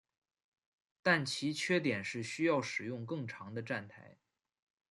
[1.03, 4.17] 但其缺点是需要使用更长的站台。